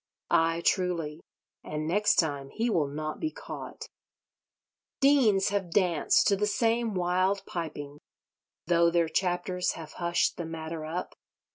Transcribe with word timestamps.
Ay, 0.31 0.63
truly: 0.65 1.21
and 1.63 1.85
next 1.87 2.15
time 2.15 2.49
he 2.49 2.71
will 2.71 2.87
not 2.87 3.19
be 3.19 3.29
caught. 3.29 3.85
Deans 4.99 5.49
have 5.49 5.69
danced 5.69 6.27
to 6.27 6.35
the 6.35 6.47
same 6.47 6.95
wild 6.95 7.45
piping, 7.45 7.99
though 8.65 8.89
their 8.89 9.07
chapters 9.09 9.73
have 9.73 9.93
hushed 9.93 10.37
the 10.37 10.45
matter 10.47 10.85
up. 10.87 11.13